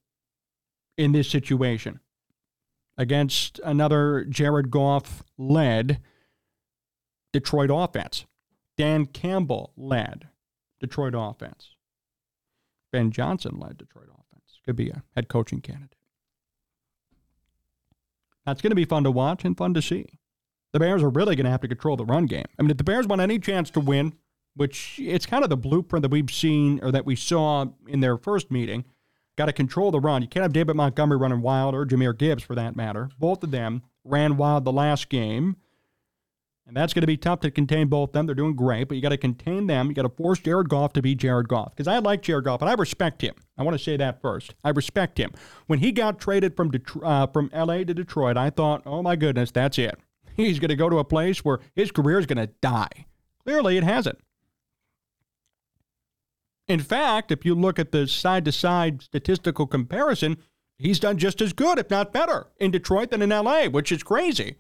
in 0.98 1.12
this 1.12 1.30
situation 1.30 2.00
against 2.98 3.60
another 3.64 4.26
Jared 4.28 4.72
Goff 4.72 5.24
led 5.38 6.02
Detroit 7.32 7.70
offense? 7.72 8.26
Dan 8.76 9.06
Campbell 9.06 9.74
led 9.78 10.30
Detroit 10.80 11.14
offense. 11.16 11.76
Ben 12.92 13.12
Johnson 13.12 13.60
led 13.60 13.78
Detroit 13.78 14.08
offense. 14.08 14.60
Could 14.66 14.76
be 14.76 14.90
a 14.90 15.04
head 15.16 15.28
coaching 15.28 15.62
candidate. 15.62 15.96
That's 18.46 18.62
going 18.62 18.72
to 18.72 18.76
be 18.76 18.86
fun 18.86 19.04
to 19.04 19.12
watch 19.12 19.46
and 19.46 19.58
fun 19.58 19.74
to 19.74 19.82
see. 19.82 20.06
The 20.72 20.80
Bears 20.80 21.04
are 21.04 21.10
really 21.10 21.36
going 21.36 21.46
to 21.46 21.52
have 21.52 21.62
to 21.62 21.68
control 21.68 21.98
the 21.98 22.06
run 22.06 22.26
game. 22.26 22.46
I 22.58 22.62
mean, 22.62 22.72
if 22.72 22.78
the 22.78 22.84
Bears 22.84 23.08
want 23.08 23.22
any 23.22 23.40
chance 23.40 23.70
to 23.72 23.80
win, 23.80 24.14
which 24.56 25.00
it's 25.00 25.26
kind 25.26 25.44
of 25.44 25.50
the 25.50 25.58
blueprint 25.58 26.04
that 26.04 26.12
we've 26.12 26.32
seen 26.32 26.80
or 26.84 26.92
that 26.92 27.06
we 27.06 27.16
saw 27.16 27.66
in 27.88 28.02
their 28.02 28.18
first 28.18 28.52
meeting, 28.52 28.86
got 29.36 29.46
to 29.46 29.54
control 29.54 29.92
the 29.92 30.00
run. 30.00 30.22
You 30.22 30.28
can't 30.28 30.44
have 30.44 30.54
David 30.54 30.76
Montgomery 30.76 31.18
running 31.18 31.42
wild 31.42 31.74
or 31.74 31.86
Jahmyr 31.86 32.18
Gibbs 32.18 32.44
for 32.44 32.56
that 32.56 32.76
matter. 32.76 33.10
Both 33.18 33.44
of 33.44 33.52
them 33.52 33.84
ran 34.04 34.38
wild 34.38 34.66
the 34.66 34.72
last 34.72 35.10
game. 35.10 35.56
And 36.70 36.78
that's 36.78 36.94
going 36.94 37.02
to 37.02 37.08
be 37.08 37.18
tough 37.18 37.40
to 37.40 37.50
contain 37.50 37.88
both 37.88 38.12
them. 38.12 38.28
They're 38.28 38.36
doing 38.36 38.56
great, 38.56 38.88
but 38.88 38.96
you 38.96 39.02
got 39.02 39.10
to 39.10 39.18
contain 39.18 39.66
them. 39.66 39.88
You 39.88 39.96
got 39.96 40.04
to 40.04 40.10
force 40.10 40.38
Jared 40.38 40.70
Goff 40.70 40.94
to 40.94 41.02
be 41.02 41.16
Jared 41.16 41.48
Goff 41.48 41.76
because 41.76 41.88
I 41.88 41.98
like 41.98 42.22
Jared 42.22 42.46
Goff 42.46 42.62
and 42.62 42.70
I 42.70 42.76
respect 42.76 43.24
him. 43.24 43.34
I 43.58 43.64
want 43.64 43.76
to 43.76 43.84
say 43.84 43.98
that 43.98 44.22
first. 44.22 44.54
I 44.64 44.70
respect 44.70 45.18
him. 45.18 45.32
When 45.66 45.80
he 45.80 45.92
got 45.92 46.20
traded 46.20 46.56
from 46.56 46.72
uh, 47.02 47.26
from 47.26 47.50
LA 47.56 47.78
to 47.78 47.94
Detroit, 47.96 48.38
I 48.38 48.52
thought, 48.52 48.84
oh 48.86 49.02
my 49.02 49.16
goodness, 49.16 49.50
that's 49.50 49.80
it. 49.80 49.98
He's 50.38 50.60
going 50.60 50.70
to 50.70 50.76
go 50.76 50.92
to 50.92 51.00
a 51.00 51.04
place 51.04 51.44
where 51.44 51.58
his 51.74 51.90
career 51.92 52.20
is 52.20 52.28
going 52.28 52.38
to 52.38 52.54
die. 52.62 53.08
Clearly, 53.44 53.78
it 53.78 53.84
hasn't. 53.84 54.20
In 56.68 56.82
fact, 56.82 57.32
if 57.32 57.46
you 57.46 57.56
look 57.56 57.80
at 57.80 57.92
the 57.92 58.08
side 58.08 58.46
to 58.46 58.52
side 58.52 59.02
statistical 59.02 59.66
comparison, 59.66 60.38
he's 60.78 61.00
done 61.00 61.18
just 61.18 61.42
as 61.42 61.52
good, 61.52 61.80
if 61.80 61.90
not 61.90 62.14
better, 62.14 62.46
in 62.60 62.70
Detroit 62.70 63.10
than 63.10 63.24
in 63.24 63.32
LA, 63.32 63.66
which 63.66 63.92
is 63.92 64.04
crazy. 64.04 64.58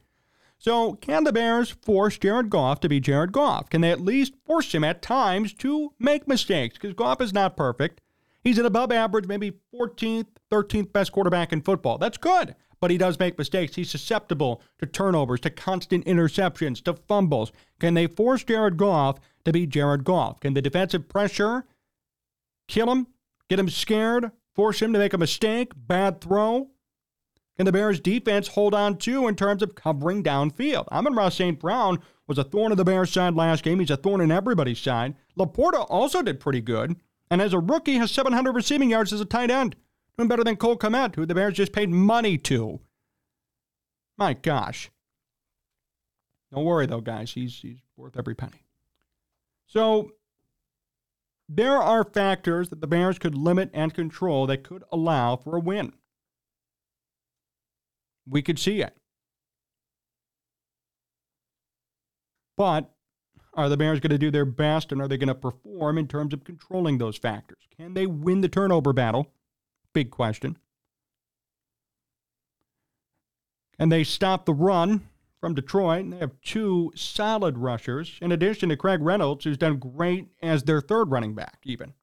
So, 0.61 0.95
can 0.95 1.23
the 1.23 1.31
Bears 1.31 1.69
force 1.69 2.17
Jared 2.17 2.49
Goff 2.49 2.81
to 2.81 2.89
be 2.89 2.99
Jared 2.99 3.31
Goff? 3.31 3.69
Can 3.69 3.79
they 3.79 3.91
at 3.91 4.01
least 4.01 4.33
force 4.45 4.73
him 4.73 4.83
at 4.83 5.01
times 5.01 5.53
to 5.53 5.93
make 5.97 6.27
mistakes? 6.27 6.77
Because 6.77 6.93
Goff 6.93 7.21
is 7.21 7.31
not 7.31 7.55
perfect. 7.55 8.01
He's 8.43 8.57
an 8.57 8.65
above 8.65 8.91
average, 8.91 9.25
maybe 9.25 9.53
14th, 9.73 10.27
13th 10.51 10.91
best 10.91 11.13
quarterback 11.13 11.53
in 11.53 11.61
football. 11.61 11.97
That's 11.97 12.17
good, 12.17 12.55
but 12.81 12.91
he 12.91 12.97
does 12.97 13.17
make 13.19 13.37
mistakes. 13.37 13.75
He's 13.75 13.89
susceptible 13.89 14.61
to 14.79 14.85
turnovers, 14.85 15.39
to 15.41 15.49
constant 15.49 16.03
interceptions, 16.05 16.83
to 16.83 16.93
fumbles. 16.93 17.53
Can 17.79 17.93
they 17.93 18.07
force 18.07 18.43
Jared 18.43 18.75
Goff 18.75 19.17
to 19.45 19.53
be 19.53 19.65
Jared 19.65 20.03
Goff? 20.03 20.41
Can 20.41 20.55
the 20.55 20.61
defensive 20.61 21.07
pressure 21.07 21.63
kill 22.67 22.91
him, 22.91 23.07
get 23.47 23.59
him 23.59 23.69
scared, 23.69 24.31
force 24.55 24.81
him 24.81 24.91
to 24.91 24.99
make 24.99 25.13
a 25.13 25.17
mistake, 25.17 25.71
bad 25.75 26.19
throw? 26.19 26.69
Can 27.59 27.65
the 27.65 27.73
Bears 27.73 27.99
defense 27.99 28.47
hold 28.47 28.73
on 28.73 28.95
to 28.99 29.27
in 29.27 29.35
terms 29.35 29.61
of 29.61 29.75
covering 29.75 30.23
downfield? 30.23 30.87
Amon-Ra 30.93 31.27
St. 31.27 31.59
Brown 31.59 31.99
was 32.25 32.37
a 32.37 32.43
thorn 32.45 32.71
in 32.71 32.77
the 32.77 32.85
Bears' 32.85 33.11
side 33.11 33.35
last 33.35 33.65
game. 33.65 33.81
He's 33.81 33.89
a 33.89 33.97
thorn 33.97 34.21
in 34.21 34.31
everybody's 34.31 34.79
side. 34.79 35.13
LaPorta 35.37 35.85
also 35.89 36.21
did 36.21 36.39
pretty 36.39 36.61
good. 36.61 36.95
And 37.29 37.41
as 37.41 37.51
a 37.51 37.59
rookie, 37.59 37.95
has 37.95 38.11
700 38.11 38.55
receiving 38.55 38.91
yards 38.91 39.11
as 39.11 39.19
a 39.19 39.25
tight 39.25 39.51
end. 39.51 39.75
Doing 40.17 40.29
better 40.29 40.45
than 40.45 40.55
Cole 40.55 40.77
Kmet, 40.77 41.15
who 41.15 41.25
the 41.25 41.35
Bears 41.35 41.55
just 41.55 41.73
paid 41.73 41.89
money 41.89 42.37
to. 42.37 42.79
My 44.17 44.35
gosh. 44.35 44.89
Don't 46.53 46.63
worry, 46.63 46.85
though, 46.85 47.01
guys. 47.01 47.33
He's, 47.33 47.59
he's 47.59 47.79
worth 47.97 48.17
every 48.17 48.35
penny. 48.35 48.63
So 49.67 50.13
there 51.49 51.75
are 51.75 52.05
factors 52.05 52.69
that 52.69 52.79
the 52.79 52.87
Bears 52.87 53.19
could 53.19 53.35
limit 53.35 53.69
and 53.73 53.93
control 53.93 54.47
that 54.47 54.63
could 54.63 54.85
allow 54.93 55.35
for 55.35 55.57
a 55.57 55.59
win 55.59 55.91
we 58.29 58.41
could 58.41 58.59
see 58.59 58.81
it. 58.81 58.95
But 62.55 62.91
are 63.53 63.69
the 63.69 63.77
Bears 63.77 63.99
going 63.99 64.11
to 64.11 64.17
do 64.17 64.31
their 64.31 64.45
best 64.45 64.91
and 64.91 65.01
are 65.01 65.07
they 65.07 65.17
going 65.17 65.27
to 65.27 65.35
perform 65.35 65.97
in 65.97 66.07
terms 66.07 66.33
of 66.33 66.43
controlling 66.43 66.97
those 66.97 67.17
factors? 67.17 67.59
Can 67.75 67.93
they 67.93 68.05
win 68.05 68.41
the 68.41 68.49
turnover 68.49 68.93
battle? 68.93 69.27
Big 69.93 70.11
question. 70.11 70.57
And 73.77 73.91
they 73.91 74.03
stop 74.03 74.45
the 74.45 74.53
run 74.53 75.07
from 75.39 75.55
Detroit. 75.55 76.01
And 76.01 76.13
they 76.13 76.17
have 76.17 76.39
two 76.41 76.91
solid 76.95 77.57
rushers, 77.57 78.17
in 78.21 78.31
addition 78.31 78.69
to 78.69 78.77
Craig 78.77 79.01
Reynolds, 79.01 79.45
who's 79.45 79.57
done 79.57 79.77
great 79.77 80.27
as 80.41 80.63
their 80.63 80.81
third 80.81 81.11
running 81.11 81.33
back, 81.33 81.59
even. 81.63 81.93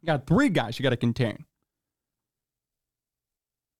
You 0.00 0.06
got 0.06 0.26
three 0.26 0.50
guys 0.50 0.78
you 0.78 0.82
got 0.82 0.90
to 0.90 0.96
contain. 0.96 1.46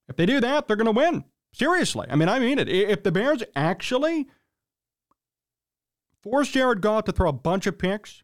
If 0.07 0.15
they 0.15 0.25
do 0.25 0.39
that, 0.39 0.67
they're 0.67 0.77
going 0.77 0.85
to 0.85 0.91
win. 0.91 1.25
Seriously. 1.53 2.07
I 2.09 2.15
mean, 2.15 2.29
I 2.29 2.39
mean 2.39 2.59
it. 2.59 2.67
If 2.67 3.03
the 3.03 3.11
Bears 3.11 3.43
actually 3.55 4.27
force 6.21 6.49
Jared 6.49 6.81
Goff 6.81 7.05
to 7.05 7.11
throw 7.11 7.29
a 7.29 7.33
bunch 7.33 7.65
of 7.65 7.77
picks 7.77 8.23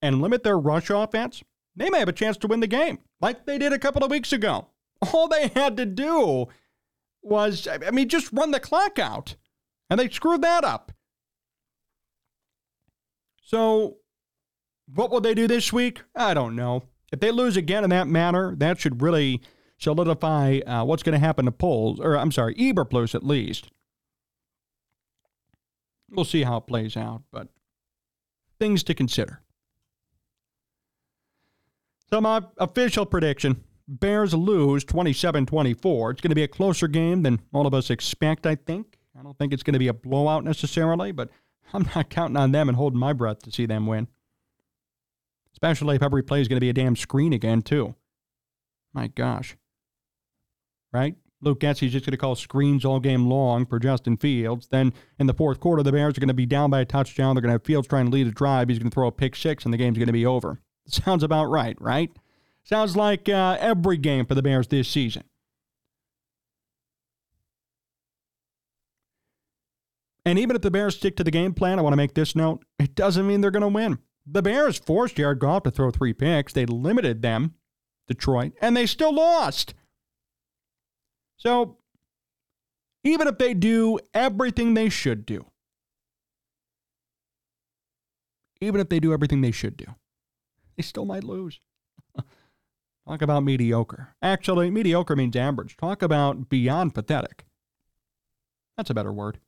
and 0.00 0.22
limit 0.22 0.42
their 0.42 0.58
rush 0.58 0.90
offense, 0.90 1.42
they 1.76 1.90
may 1.90 1.98
have 1.98 2.08
a 2.08 2.12
chance 2.12 2.36
to 2.38 2.46
win 2.46 2.60
the 2.60 2.66
game, 2.66 2.98
like 3.20 3.46
they 3.46 3.58
did 3.58 3.72
a 3.72 3.78
couple 3.78 4.02
of 4.02 4.10
weeks 4.10 4.32
ago. 4.32 4.68
All 5.12 5.28
they 5.28 5.48
had 5.48 5.76
to 5.76 5.86
do 5.86 6.46
was, 7.22 7.68
I 7.68 7.90
mean, 7.90 8.08
just 8.08 8.32
run 8.32 8.50
the 8.50 8.60
clock 8.60 8.98
out. 8.98 9.36
And 9.90 10.00
they 10.00 10.08
screwed 10.08 10.42
that 10.42 10.64
up. 10.64 10.92
So, 13.42 13.98
what 14.94 15.10
will 15.10 15.20
they 15.20 15.34
do 15.34 15.46
this 15.46 15.72
week? 15.72 16.02
I 16.14 16.32
don't 16.32 16.56
know. 16.56 16.84
If 17.12 17.20
they 17.20 17.30
lose 17.30 17.58
again 17.58 17.84
in 17.84 17.90
that 17.90 18.08
manner, 18.08 18.56
that 18.56 18.80
should 18.80 19.02
really 19.02 19.42
solidify 19.82 20.60
uh, 20.60 20.84
what's 20.84 21.02
going 21.02 21.12
to 21.12 21.18
happen 21.18 21.44
to 21.44 21.52
Poles, 21.52 21.98
or 21.98 22.16
I'm 22.16 22.32
sorry, 22.32 22.54
Eberflus 22.54 23.14
at 23.14 23.24
least. 23.24 23.68
We'll 26.10 26.24
see 26.24 26.42
how 26.42 26.58
it 26.58 26.66
plays 26.66 26.96
out, 26.96 27.22
but 27.32 27.48
things 28.58 28.82
to 28.84 28.94
consider. 28.94 29.40
So, 32.10 32.20
my 32.20 32.42
official 32.58 33.06
prediction 33.06 33.64
Bears 33.88 34.34
lose 34.34 34.84
27 34.84 35.46
24. 35.46 36.10
It's 36.10 36.20
going 36.20 36.30
to 36.30 36.36
be 36.36 36.44
a 36.44 36.48
closer 36.48 36.86
game 36.86 37.22
than 37.22 37.40
all 37.52 37.66
of 37.66 37.74
us 37.74 37.90
expect, 37.90 38.46
I 38.46 38.54
think. 38.54 38.98
I 39.18 39.22
don't 39.22 39.36
think 39.36 39.52
it's 39.52 39.62
going 39.62 39.72
to 39.72 39.78
be 39.78 39.88
a 39.88 39.94
blowout 39.94 40.44
necessarily, 40.44 41.12
but 41.12 41.30
I'm 41.72 41.88
not 41.94 42.10
counting 42.10 42.36
on 42.36 42.52
them 42.52 42.68
and 42.68 42.76
holding 42.76 43.00
my 43.00 43.12
breath 43.12 43.42
to 43.42 43.50
see 43.50 43.66
them 43.66 43.86
win. 43.86 44.06
Especially 45.54 45.96
if 45.96 46.02
every 46.02 46.22
play 46.22 46.40
is 46.40 46.48
going 46.48 46.56
to 46.56 46.64
be 46.64 46.70
a 46.70 46.74
damn 46.74 46.96
screen 46.96 47.32
again, 47.32 47.62
too. 47.62 47.94
My 48.94 49.06
gosh 49.06 49.56
right? 50.92 51.16
Luke 51.40 51.58
Getsy's 51.60 51.92
just 51.92 52.06
going 52.06 52.12
to 52.12 52.16
call 52.16 52.36
screens 52.36 52.84
all 52.84 53.00
game 53.00 53.26
long 53.26 53.66
for 53.66 53.80
Justin 53.80 54.16
Fields. 54.16 54.68
Then 54.68 54.92
in 55.18 55.26
the 55.26 55.34
fourth 55.34 55.58
quarter, 55.58 55.82
the 55.82 55.90
Bears 55.90 56.16
are 56.16 56.20
going 56.20 56.28
to 56.28 56.34
be 56.34 56.46
down 56.46 56.70
by 56.70 56.80
a 56.80 56.84
touchdown. 56.84 57.34
They're 57.34 57.42
going 57.42 57.50
to 57.50 57.54
have 57.54 57.64
Fields 57.64 57.88
trying 57.88 58.06
to 58.06 58.12
lead 58.12 58.28
a 58.28 58.30
drive. 58.30 58.68
He's 58.68 58.78
going 58.78 58.90
to 58.90 58.94
throw 58.94 59.08
a 59.08 59.12
pick 59.12 59.34
six, 59.34 59.64
and 59.64 59.74
the 59.74 59.78
game's 59.78 59.98
going 59.98 60.06
to 60.06 60.12
be 60.12 60.26
over. 60.26 60.60
Sounds 60.86 61.24
about 61.24 61.46
right, 61.46 61.76
right? 61.80 62.10
Sounds 62.64 62.96
like 62.96 63.28
uh, 63.28 63.56
every 63.58 63.96
game 63.96 64.24
for 64.24 64.36
the 64.36 64.42
Bears 64.42 64.68
this 64.68 64.88
season. 64.88 65.24
And 70.24 70.38
even 70.38 70.54
if 70.54 70.62
the 70.62 70.70
Bears 70.70 70.96
stick 70.96 71.16
to 71.16 71.24
the 71.24 71.32
game 71.32 71.52
plan, 71.52 71.80
I 71.80 71.82
want 71.82 71.94
to 71.94 71.96
make 71.96 72.14
this 72.14 72.36
note 72.36 72.64
it 72.78 72.94
doesn't 72.94 73.26
mean 73.26 73.40
they're 73.40 73.50
going 73.50 73.62
to 73.62 73.68
win. 73.68 73.98
The 74.24 74.42
Bears 74.42 74.78
forced 74.78 75.16
Jared 75.16 75.40
Goff 75.40 75.64
to 75.64 75.72
throw 75.72 75.90
three 75.90 76.12
picks. 76.12 76.52
They 76.52 76.64
limited 76.64 77.22
them, 77.22 77.54
Detroit, 78.06 78.52
and 78.60 78.76
they 78.76 78.86
still 78.86 79.12
lost. 79.12 79.74
So, 81.42 81.76
even 83.02 83.26
if 83.26 83.36
they 83.36 83.52
do 83.52 83.98
everything 84.14 84.74
they 84.74 84.88
should 84.88 85.26
do, 85.26 85.46
even 88.60 88.80
if 88.80 88.88
they 88.88 89.00
do 89.00 89.12
everything 89.12 89.40
they 89.40 89.50
should 89.50 89.76
do, 89.76 89.86
they 90.76 90.84
still 90.84 91.04
might 91.04 91.24
lose. 91.24 91.58
Talk 93.08 93.22
about 93.22 93.42
mediocre. 93.42 94.14
Actually, 94.22 94.70
mediocre 94.70 95.16
means 95.16 95.34
average. 95.34 95.76
Talk 95.76 96.00
about 96.00 96.48
beyond 96.48 96.94
pathetic. 96.94 97.44
That's 98.76 98.90
a 98.90 98.94
better 98.94 99.12
word. 99.12 99.40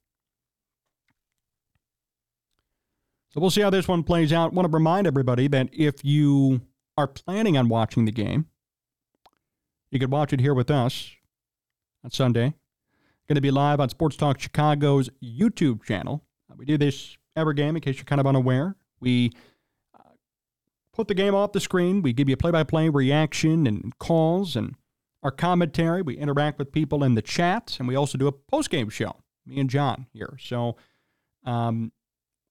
So 3.30 3.40
we'll 3.40 3.50
see 3.50 3.60
how 3.60 3.70
this 3.70 3.86
one 3.86 4.02
plays 4.02 4.32
out. 4.32 4.52
Want 4.52 4.68
to 4.68 4.76
remind 4.76 5.06
everybody 5.06 5.46
that 5.46 5.68
if 5.72 6.04
you 6.04 6.62
are 6.96 7.06
planning 7.06 7.56
on 7.56 7.68
watching 7.68 8.04
the 8.04 8.10
game, 8.10 8.46
you 9.92 10.00
could 10.00 10.10
watch 10.10 10.32
it 10.32 10.40
here 10.40 10.54
with 10.54 10.72
us 10.72 11.13
on 12.04 12.10
Sunday. 12.10 12.54
Going 13.26 13.36
to 13.36 13.40
be 13.40 13.50
live 13.50 13.80
on 13.80 13.88
Sports 13.88 14.16
Talk 14.16 14.38
Chicago's 14.38 15.08
YouTube 15.22 15.82
channel. 15.82 16.22
Uh, 16.50 16.54
we 16.58 16.66
do 16.66 16.76
this 16.76 17.16
every 17.34 17.54
game 17.54 17.74
in 17.74 17.80
case 17.80 17.96
you're 17.96 18.04
kind 18.04 18.20
of 18.20 18.26
unaware. 18.26 18.76
We 19.00 19.32
uh, 19.98 20.10
put 20.92 21.08
the 21.08 21.14
game 21.14 21.34
off 21.34 21.52
the 21.52 21.60
screen. 21.60 22.02
We 22.02 22.12
give 22.12 22.28
you 22.28 22.34
a 22.34 22.36
play 22.36 22.50
by 22.50 22.64
play 22.64 22.90
reaction 22.90 23.66
and 23.66 23.98
calls 23.98 24.54
and 24.54 24.74
our 25.22 25.30
commentary. 25.30 26.02
We 26.02 26.18
interact 26.18 26.58
with 26.58 26.70
people 26.70 27.02
in 27.02 27.14
the 27.14 27.22
chat, 27.22 27.76
and 27.78 27.88
we 27.88 27.96
also 27.96 28.18
do 28.18 28.26
a 28.26 28.32
post 28.32 28.68
game 28.68 28.90
show, 28.90 29.16
me 29.46 29.58
and 29.58 29.70
John 29.70 30.06
here. 30.12 30.36
So 30.38 30.76
um, 31.46 31.92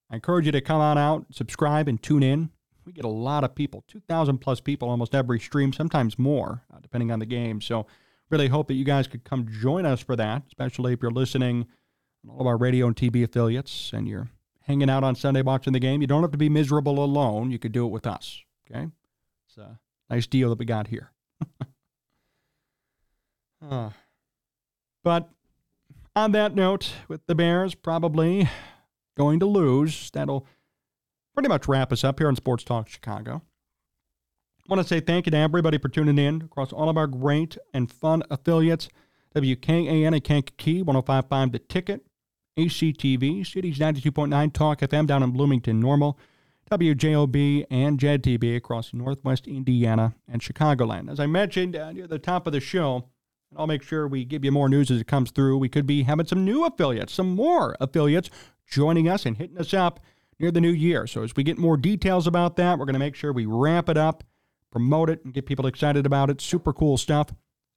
I 0.10 0.16
encourage 0.16 0.48
you 0.48 0.52
to 0.54 0.62
come 0.62 0.82
on 0.82 0.98
out, 0.98 1.28
subscribe, 1.30 1.88
and 1.88 2.02
tune 2.02 2.24
in. 2.24 2.50
We 2.84 2.94
get 2.94 3.06
a 3.06 3.10
lot 3.10 3.44
of 3.44 3.54
people, 3.54 3.84
2,000 3.88 4.40
plus 4.40 4.60
people 4.60 4.90
almost 4.90 5.14
every 5.16 5.40
stream, 5.40 5.72
sometimes 5.72 6.18
more, 6.18 6.64
uh, 6.74 6.80
depending 6.82 7.12
on 7.12 7.20
the 7.20 7.26
game. 7.26 7.62
So 7.62 7.86
really 8.30 8.48
hope 8.48 8.68
that 8.68 8.74
you 8.76 8.86
guys 8.86 9.08
could 9.08 9.24
come 9.24 9.48
join 9.50 9.86
us 9.86 10.02
for 10.02 10.16
that, 10.16 10.44
especially 10.48 10.94
if 10.94 11.02
you're 11.02 11.12
listening 11.12 11.68
on 12.24 12.36
all 12.36 12.42
of 12.42 12.48
our 12.48 12.58
radio 12.58 12.88
and 12.88 12.96
TV 12.96 13.24
affiliates 13.24 13.92
and 13.94 14.08
you're 14.08 14.30
hanging 14.62 14.90
out 14.90 15.04
on 15.04 15.16
Sunday 15.16 15.42
watching 15.42 15.74
the 15.74 15.80
game. 15.80 16.02
You 16.02 16.08
don't 16.08 16.22
have 16.22 16.32
to 16.32 16.38
be 16.38 16.50
miserable 16.50 17.04
alone. 17.04 17.52
You 17.52 17.60
could 17.60 17.72
do 17.72 17.86
it 17.86 17.90
with 17.90 18.08
us. 18.08 18.42
Okay? 18.70 18.88
It's 19.48 19.58
a 19.58 19.80
nice 20.10 20.28
deal 20.28 20.50
that 20.50 20.60
we 20.60 20.66
got 20.66 20.88
here. 20.88 21.12
uh, 23.70 23.90
but 25.04 25.30
on 26.16 26.32
that 26.32 26.56
note, 26.56 26.94
with 27.08 27.26
the 27.28 27.36
Bears 27.36 27.76
probably 27.76 28.50
going 29.18 29.40
to 29.40 29.46
lose, 29.46 30.10
that'll 30.12 30.48
pretty 31.34 31.50
much 31.50 31.68
wrap 31.68 31.92
us 31.92 32.04
up 32.04 32.20
here 32.20 32.28
on 32.28 32.36
Sports 32.36 32.64
Talk 32.64 32.88
Chicago. 32.88 33.42
I 34.66 34.74
want 34.74 34.82
to 34.82 34.88
say 34.88 35.02
thank 35.02 35.26
you 35.26 35.32
to 35.32 35.38
everybody 35.38 35.78
for 35.78 35.90
tuning 35.90 36.18
in 36.18 36.44
across 36.44 36.72
all 36.72 36.88
of 36.88 36.96
our 36.96 37.06
great 37.06 37.58
and 37.74 37.92
fun 37.92 38.24
affiliates. 38.32 38.88
WKAN 39.36 40.16
at 40.16 40.24
Kankakee, 40.24 40.82
1055 40.82 41.52
The 41.52 41.60
Ticket, 41.60 42.06
ACTV, 42.58 43.46
Cities 43.46 43.78
92.9 43.78 44.54
Talk 44.54 44.80
FM 44.80 45.06
down 45.06 45.22
in 45.22 45.32
Bloomington, 45.32 45.82
Normal, 45.82 46.18
WJOB, 46.72 47.66
and 47.70 48.00
JED-TV 48.00 48.56
across 48.56 48.94
Northwest 48.94 49.48
Indiana 49.48 50.16
and 50.32 50.42
Chicagoland. 50.42 51.12
As 51.12 51.20
I 51.20 51.26
mentioned 51.26 51.76
uh, 51.76 51.92
near 51.92 52.08
the 52.08 52.18
top 52.18 52.48
of 52.48 52.54
the 52.54 52.62
show, 52.62 53.10
and 53.52 53.60
I'll 53.60 53.68
make 53.68 53.84
sure 53.84 54.08
we 54.08 54.24
give 54.24 54.46
you 54.46 54.52
more 54.54 54.70
news 54.70 54.90
as 54.90 55.02
it 55.02 55.08
comes 55.08 55.32
through, 55.32 55.58
we 55.58 55.68
could 55.68 55.86
be 55.86 56.04
having 56.04 56.26
some 56.26 56.46
new 56.46 56.64
affiliates, 56.64 57.14
some 57.14 57.36
more 57.36 57.76
affiliates 57.82 58.30
joining 58.66 59.10
us 59.10 59.26
and 59.26 59.36
hitting 59.36 59.58
us 59.58 59.74
up 59.74 60.00
near 60.40 60.52
the 60.52 60.62
new 60.62 60.72
year. 60.72 61.06
So 61.06 61.22
as 61.22 61.36
we 61.36 61.44
get 61.44 61.58
more 61.58 61.76
details 61.76 62.28
about 62.28 62.56
that, 62.56 62.80
we're 62.80 62.86
going 62.86 62.94
to 62.94 63.00
make 63.00 63.16
sure 63.16 63.34
we 63.34 63.46
ramp 63.46 63.90
it 63.90 63.98
up 63.98 64.24
promote 64.74 65.10
it 65.10 65.24
and 65.24 65.34
get 65.34 65.46
people 65.46 65.68
excited 65.68 66.06
about 66.06 66.32
it. 66.32 66.42
Super 66.42 66.74
cool 66.74 66.98
stuff. 66.98 67.28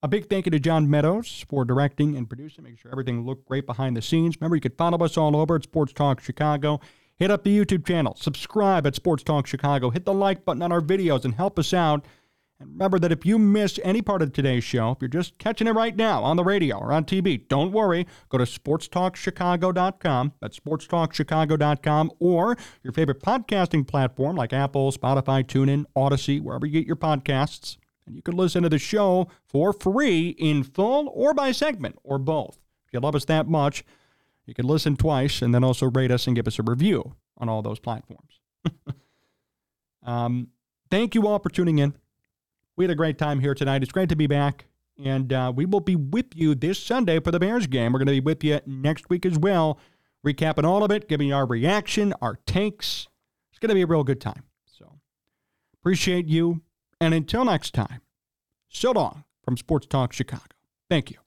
A 0.02 0.08
big 0.08 0.30
thank 0.30 0.46
you 0.46 0.50
to 0.50 0.58
John 0.58 0.88
Meadows 0.88 1.44
for 1.48 1.64
directing 1.66 2.16
and 2.16 2.26
producing, 2.26 2.64
making 2.64 2.78
sure 2.78 2.90
everything 2.90 3.26
looked 3.26 3.46
great 3.46 3.66
behind 3.66 3.96
the 3.96 4.02
scenes. 4.02 4.36
Remember, 4.40 4.56
you 4.56 4.62
can 4.62 4.72
follow 4.72 5.04
us 5.04 5.18
all 5.18 5.36
over 5.36 5.56
at 5.56 5.62
Sports 5.62 5.92
Talk 5.92 6.20
Chicago. 6.20 6.80
Hit 7.16 7.30
up 7.30 7.44
the 7.44 7.56
YouTube 7.56 7.86
channel, 7.86 8.14
subscribe 8.18 8.86
at 8.86 8.94
Sports 8.94 9.22
Talk 9.22 9.46
Chicago, 9.46 9.90
hit 9.90 10.06
the 10.06 10.14
like 10.14 10.44
button 10.44 10.62
on 10.62 10.72
our 10.72 10.80
videos, 10.80 11.24
and 11.24 11.34
help 11.34 11.58
us 11.58 11.74
out. 11.74 12.04
And 12.58 12.70
remember 12.70 12.98
that 12.98 13.12
if 13.12 13.26
you 13.26 13.38
missed 13.38 13.78
any 13.84 14.00
part 14.00 14.22
of 14.22 14.32
today's 14.32 14.64
show, 14.64 14.92
if 14.92 14.98
you're 15.00 15.08
just 15.08 15.36
catching 15.36 15.66
it 15.66 15.72
right 15.72 15.94
now 15.94 16.22
on 16.24 16.36
the 16.36 16.44
radio 16.44 16.78
or 16.78 16.90
on 16.90 17.04
TV, 17.04 17.46
don't 17.48 17.70
worry. 17.70 18.06
Go 18.30 18.38
to 18.38 18.44
sportstalkchicago.com. 18.44 20.32
That's 20.40 20.58
sportstalkchicago.com 20.58 22.12
or 22.18 22.56
your 22.82 22.92
favorite 22.94 23.22
podcasting 23.22 23.86
platform 23.86 24.36
like 24.36 24.54
Apple, 24.54 24.90
Spotify, 24.90 25.44
TuneIn, 25.44 25.84
Audacy, 25.94 26.40
wherever 26.40 26.64
you 26.64 26.72
get 26.72 26.86
your 26.86 26.96
podcasts. 26.96 27.76
And 28.06 28.16
you 28.16 28.22
can 28.22 28.36
listen 28.36 28.62
to 28.62 28.68
the 28.70 28.78
show 28.78 29.28
for 29.44 29.72
free 29.74 30.30
in 30.30 30.62
full 30.62 31.10
or 31.12 31.34
by 31.34 31.52
segment 31.52 31.98
or 32.04 32.18
both. 32.18 32.58
If 32.86 32.94
you 32.94 33.00
love 33.00 33.16
us 33.16 33.26
that 33.26 33.48
much, 33.48 33.84
you 34.46 34.54
can 34.54 34.66
listen 34.66 34.96
twice 34.96 35.42
and 35.42 35.54
then 35.54 35.64
also 35.64 35.90
rate 35.90 36.12
us 36.12 36.26
and 36.26 36.36
give 36.36 36.46
us 36.46 36.58
a 36.58 36.62
review 36.62 37.16
on 37.36 37.50
all 37.50 37.60
those 37.60 37.80
platforms. 37.80 38.40
um, 40.04 40.48
thank 40.90 41.14
you 41.14 41.26
all 41.26 41.38
for 41.38 41.50
tuning 41.50 41.80
in. 41.80 41.94
We 42.76 42.84
had 42.84 42.90
a 42.90 42.94
great 42.96 43.18
time 43.18 43.40
here 43.40 43.54
tonight. 43.54 43.82
It's 43.82 43.92
great 43.92 44.08
to 44.10 44.16
be 44.16 44.26
back. 44.26 44.66
And 45.02 45.32
uh, 45.32 45.52
we 45.54 45.66
will 45.66 45.80
be 45.80 45.96
with 45.96 46.34
you 46.34 46.54
this 46.54 46.78
Sunday 46.78 47.20
for 47.20 47.30
the 47.30 47.38
Bears 47.38 47.66
game. 47.66 47.92
We're 47.92 47.98
going 47.98 48.06
to 48.06 48.12
be 48.12 48.20
with 48.20 48.42
you 48.44 48.60
next 48.66 49.10
week 49.10 49.26
as 49.26 49.38
well, 49.38 49.78
recapping 50.26 50.64
all 50.64 50.82
of 50.82 50.90
it, 50.90 51.08
giving 51.08 51.28
you 51.28 51.34
our 51.34 51.46
reaction, 51.46 52.14
our 52.22 52.38
takes. 52.46 53.08
It's 53.50 53.58
going 53.58 53.68
to 53.68 53.74
be 53.74 53.82
a 53.82 53.86
real 53.86 54.04
good 54.04 54.20
time. 54.20 54.44
So 54.66 54.92
appreciate 55.74 56.26
you. 56.26 56.62
And 57.00 57.12
until 57.12 57.44
next 57.44 57.74
time, 57.74 58.00
so 58.68 58.92
long 58.92 59.24
from 59.42 59.56
Sports 59.56 59.86
Talk 59.86 60.12
Chicago. 60.12 60.44
Thank 60.88 61.10
you. 61.10 61.25